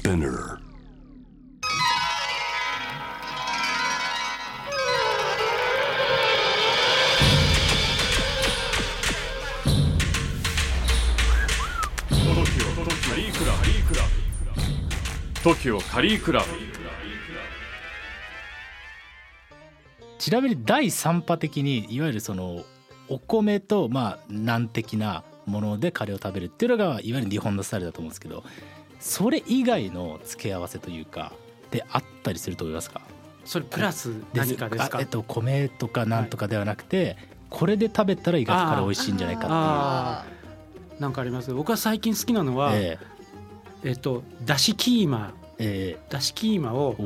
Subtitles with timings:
[0.00, 0.58] Spinner.
[13.10, 14.02] カリークラ
[15.42, 16.46] ブ TOKIO カリークラブ
[20.18, 22.64] ちなみに第3波的にいわゆるその
[23.08, 28.44] お米とまあ難的なものでカレーを食べるっていうのがいわゆる日本のスタイルだと思うんですけど
[29.00, 31.32] それ以外の付け合わせというか
[31.70, 33.00] であったりすると思いますか？
[33.44, 34.98] それプラス何かですか？
[34.98, 37.16] あえっと米とかなんとかではなくて、
[37.48, 41.52] これで食べたら意外とカレー美味しいんじゃないかあーなんかあります。
[41.54, 42.98] 僕は最近好きなのは、っていう。
[43.84, 43.88] え。
[43.88, 45.32] えっとだしキーマ。
[45.58, 46.02] ええ。
[46.10, 46.96] だしキーマを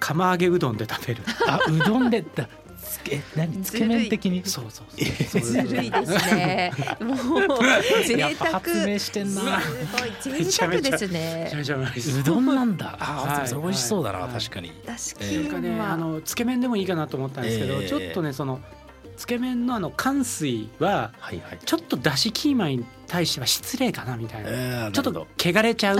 [0.00, 1.22] 釜揚げうどんで食べる。
[1.46, 2.48] あうどんでだ
[2.92, 4.44] つけ何つけ麺的に？
[4.44, 6.72] そうそうえそうずるいですね。
[7.00, 7.18] もう
[8.06, 8.52] 贅やっぱ沢。
[8.60, 9.60] 発明してんな。
[9.60, 11.56] すごい贅沢ですめねちゃ。
[11.56, 12.96] めちゃうまいですうどんなんだ。
[13.00, 13.04] あ
[13.42, 13.62] はい。
[13.62, 14.72] 美味しそうだな、はい確かに。
[14.84, 18.60] だしキええなんかねーマあのつけ麺でもいいかなと思ったんですけど、ええちょっとねその
[19.16, 21.58] つけ麺のあの乾水ははいはい。
[21.64, 25.98] ちょっとだしキーマに対しては失礼かなみたいな、えーちょっと汚れちゃう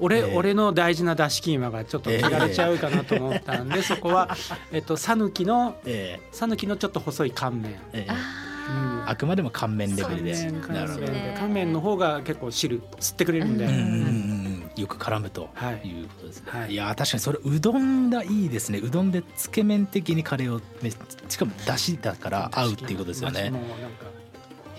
[0.00, 0.36] 俺、ええ。
[0.36, 4.36] 俺の大事なだしキーマがちょっと汚れちゃうかなと思ったんで、そこは
[4.72, 5.46] えっと讃岐
[5.84, 7.72] え讃岐のちょっと細い乾麺。
[7.72, 8.06] ええ。
[8.08, 10.34] えああくまでも乾麺レベルで。
[10.34, 11.00] 乾麺乾なるほど。
[11.00, 14.70] 麺ねで乾麺の方が結構汁吸ってくれるんで、うんうんうんうん。
[14.76, 16.72] よく絡むとはいいうことですね、はい。
[16.72, 18.78] い、やー確かにそれうどんがいいですね。
[18.78, 20.96] うどんでつけ麺的にカレーをめし
[21.36, 23.50] かもだしだから合うっていうことですよね。
[23.50, 24.09] もうなんか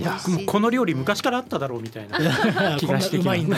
[0.00, 3.56] いやもうこの料理昔からあっただろうみたいな気がしてきまんだ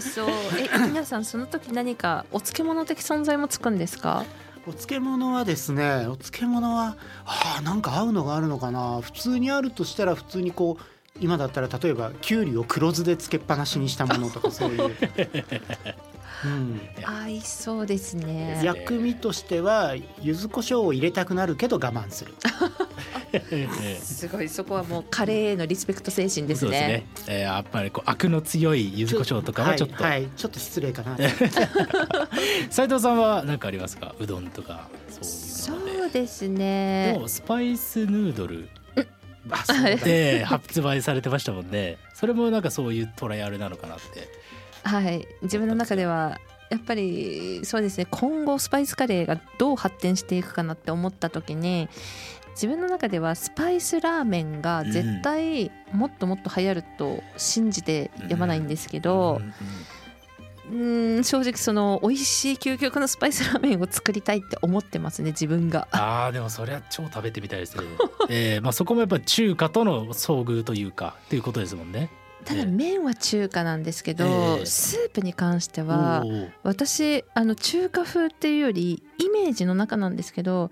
[0.00, 0.28] そう。
[0.58, 4.24] え皆さんその時何かお漬物的存在もつくんですか？
[4.66, 6.96] お漬物はですねお漬物は
[7.26, 9.00] あーなんか合うのがあるのかな。
[9.02, 10.84] 普通にあるとしたら普通にこう
[11.20, 14.90] 今だったら例えばきゅうりを黒酢でつけっぱなしにしたものとかそういう、
[16.44, 18.60] うん、合いそうですね。
[18.64, 22.34] 薬味としては柚子胡椒を入れたくなるけど我慢する。
[22.42, 22.46] え
[23.22, 23.23] え
[24.00, 26.88] すごいそこはもうカレーへのリスペクト精神ですそうですね。
[26.88, 27.06] ね。
[27.28, 31.16] えーやっぱりこうアクの強い柚子胡椒とかはちょっと、はいはいちょっと失礼かな。
[32.70, 34.14] 斉藤さんは何かありますか？
[34.18, 37.28] うどんとかそうそいうのでうですでねも。
[37.28, 38.68] スパイスヌードル。
[40.04, 41.98] で発売されてましたもんね。
[42.14, 44.28] それもなんかそういうトライアルなのかなって。
[44.84, 45.26] はい。
[45.42, 46.40] 自分の中では
[46.70, 48.06] やっぱりそうですね。
[48.10, 51.88] 今後スパイスカレーがどう発展していくかなって思った時に
[52.54, 59.40] 自分の中ではスパイスラーメンが絶対もっともっと流行ると信じてやまないんですけど
[60.70, 60.74] う
[61.18, 65.88] ん正直その美味しい究極のスパイスラーメンを作りたいって思ってますね自分が。
[65.92, 67.84] あーでもそれは超食べてみたいですね、
[68.30, 72.10] えーまあ、そこもやっぱ中華との遭遇というかっていうことですもんね。
[72.44, 74.26] ただ麺は中華なんですけど、
[74.58, 76.24] ええスープに関しては
[76.62, 80.70] 私あの中華風っていうよりイメージの中なんですけど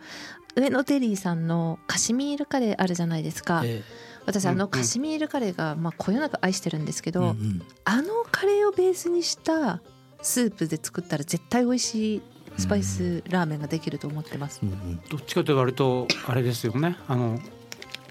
[0.54, 3.82] 上野デリーさんのカシミールカレーあるじゃないですか、え
[4.26, 7.62] 私あのカシミールカレーがまあこよなく愛してるんですけーど、うんうん。
[7.84, 9.80] あのカレーをベースにした
[10.20, 12.22] スープで作ったら絶対美味しい
[12.58, 15.00] スパイスラーメンができると思ってます、うんうん。
[15.08, 16.96] どっちかというと割とあれですよね。
[17.08, 17.40] あの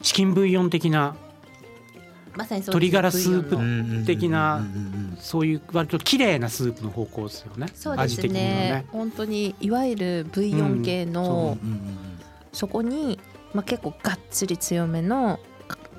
[0.01, 1.15] チキンブイヨン的な
[2.35, 4.65] まさにそうです鶏ガラスープ的な
[5.19, 7.67] そういう割と綺麗なスープの方向ですよね。
[7.73, 8.49] そうです味的にはね。
[8.49, 12.10] ね本当にいわゆるブイヨン系の、うんうんうん
[12.51, 13.19] そこに、
[13.53, 15.39] まあ、結構がっつり強めの、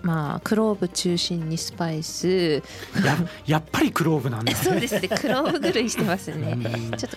[0.03, 2.63] まあ、クローブ中心にスパイス。
[3.05, 4.59] ややっぱりクローブなんだね。
[4.59, 5.09] そうですね。
[5.09, 6.53] クローブ狂いしてますね。
[6.53, 6.97] うん。
[6.97, 7.17] ちょっと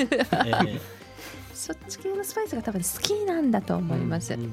[0.00, 0.80] えー
[1.54, 4.52] そっち系のスパイスが多分好きなんだと思います、うん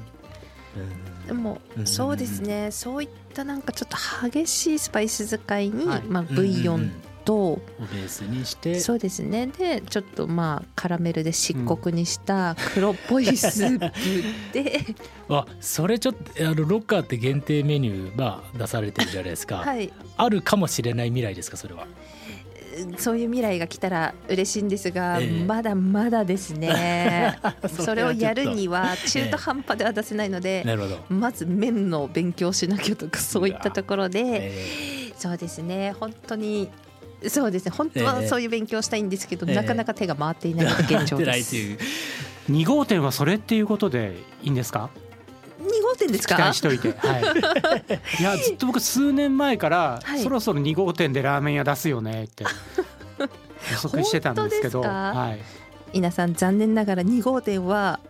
[1.26, 1.86] でもうん。
[1.86, 2.70] そうですね。
[2.70, 6.02] そういったなんかちょっと激しいスパイス使いに、はい。
[6.04, 6.90] まあ、ブイヨン
[7.24, 8.80] と、をベースにして。
[8.80, 9.46] そうですね。
[9.46, 14.80] でちょっとまあカラメルで漆黒にした黒っぽいスープで、
[15.28, 21.86] あそれちょっとあのロッカーって限定メニューまあ出されてるじゃないですか、はい、あるかもしれない未来ですかそれは？
[22.96, 25.44] そういう未来が来たら嬉しいんですが、ええ。
[25.44, 27.38] まだまだですね。
[27.68, 35.12] それをやるにはは中途半端では出せないので、なるほど、まず麺の勉強しなきゃとかそういったところで、え。
[35.18, 35.94] そうですね。
[36.00, 36.68] 本当に
[37.28, 37.70] そうですね。
[37.70, 38.28] 本当はええ。
[38.28, 39.54] そういう勉強したいんですけど、ええ。
[39.54, 41.56] なかなか手が回っていないのがー、現状です。
[41.56, 44.90] いという2号店はそれっていうことでいいんですか
[45.60, 50.22] ？2号店です期か待しといて、 はい、いやずっと僕数年前から、はい。
[50.22, 52.44] そろそろ2号店でラーメン屋出すよねって
[53.70, 55.40] 予測してたんですけど はい、
[55.94, 58.00] 皆さん残念ながら2号店は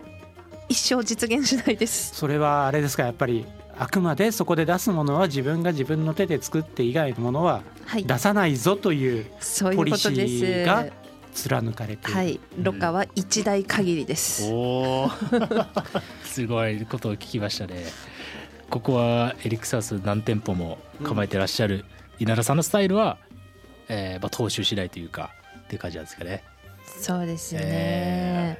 [0.68, 2.14] 一生実現しないです。
[2.14, 3.02] それはあれですか？
[3.02, 3.44] やっぱり
[3.78, 8.04] あくまでそこで出すものは自分が自分の手で作って以外のものははい。
[8.04, 10.86] 出さないぞというそういうポリシーが
[11.34, 12.14] 貫かれている。
[12.14, 12.40] はい。
[12.58, 15.10] ロカは一代限りです、おお
[16.24, 17.84] すごいことを聞きましたね。
[18.70, 21.84] ここはエリックサウス何店舗も構えてらっしゃる
[22.18, 23.18] 稲田さんのスタイルは、
[23.88, 25.30] えーまあ、踏襲次第というか
[25.64, 26.42] っていう感じなんですかね。
[26.86, 28.58] そうですね、え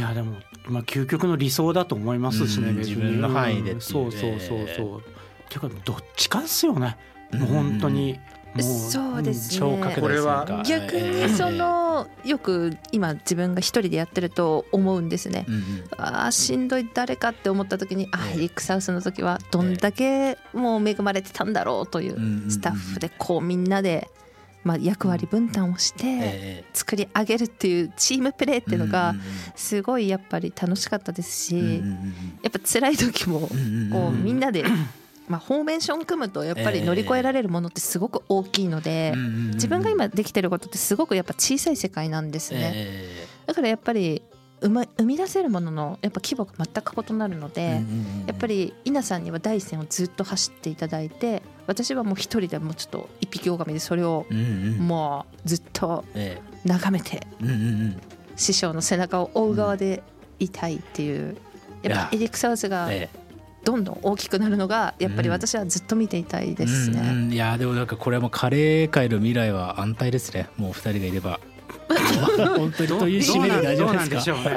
[0.00, 5.02] いやでもまあ究極の理想だと思いますしね、自分の範囲でっていううんそうそうそうそう、
[5.50, 6.96] ていうかどっちかっすよね。
[7.32, 8.18] もう本当に。
[8.54, 9.94] もうそうですね。
[10.00, 15.44] これは逆にそ、のよく今自分が一人でやってると思うんですね。
[15.46, 15.84] えーうんうん。
[15.98, 24.08] あーしんどい誰かって思った時にあええエリックサウスの時はどんだけもう恵まれてたんだろうというスタッフでこうみんなで
[24.64, 29.14] まあ役割分担をしてえ作り上げるっていうチームプレーっていうのが
[29.54, 31.82] すごいやっぱり楽しかったですし
[32.42, 34.64] やっぱ辛い時もこうみんなで
[35.28, 39.14] まあフォーメーション組むとやっぱり乗り越えられるものってすごく大きいので
[39.54, 42.72] 自分が今できてることってすごくやっぱ小さい世界なんですね。
[42.74, 43.26] え。
[43.46, 44.22] だからやっぱり
[44.60, 47.82] 生ま生み出せるもののやっぱ規模が全く異なるのーで、
[48.26, 54.26] やっぱり稲さんには第一線をずっと走っていただいて私はもう一人でもうちょっと一匹狼でそれを
[54.78, 57.26] もうずっとえ眺めて
[58.36, 60.02] 師匠の背中を追う側で
[60.38, 61.36] いたいっていう、
[61.82, 63.08] やっぱエリック・サウスがえ
[63.64, 67.00] どんどん大きくなるのがやっぱり私はずっと見ていたいですね。
[67.00, 67.32] うんうん。
[67.32, 70.48] いやでもなんかこれはもうカレー界の未来は安泰ですね。
[70.56, 71.40] もう二人がいれば
[72.56, 74.34] 本当にという締めで大丈夫ですか？
[74.34, 74.52] 皆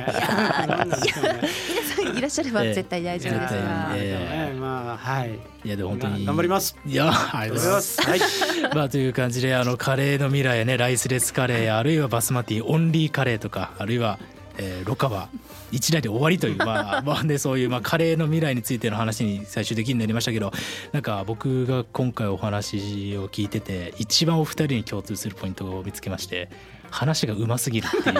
[2.05, 5.67] さんいらっしゃれば絶対大丈夫ですはい。
[5.67, 6.75] いやでも本当に頑張ります。
[6.85, 8.19] いやありがとうございますはい。
[8.75, 14.19] まあという感じであのカレーの未来やねライスレスカレーやあるいはバスマティオンリーカレーとかあるいは、
[14.57, 15.29] えーロカは
[15.71, 20.51] 一台で終わりというまあまあねそういうまあカレーの未来についての話に最終的になりましたけど
[20.91, 26.49] なんか僕が今回お話を聞いてて一番お二人に共通するポイントを見つけまして
[26.93, 28.13] 話がうますぎるってい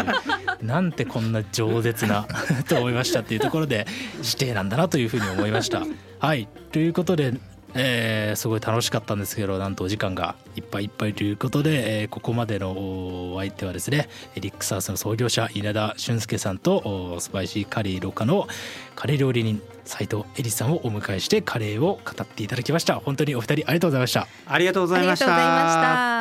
[0.61, 2.25] うなんてこんな饒舌な
[2.67, 3.85] と思いましたっていうところで
[4.17, 5.83] 指定なんだなというふうに思いました。
[6.19, 7.33] はいということで
[7.75, 18.47] えーすごい楽しかったんですけどなんとお時間がいっぱいいっぱいということで、えーここまでのお相手はですねエリックサウスの創業者稲田俊介さんとスパイシーカリーロカの
[18.95, 24.27] カレー料理人斉藤恵里さんをお迎えしてカレーを語っていただきました本当にお二人ありがとうございました。
[24.47, 26.12] ありがとうございました。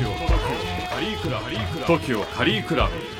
[0.00, 0.14] TOKIO
[0.88, 1.50] カリークラブ
[1.84, 3.19] TOKIO カリークラブ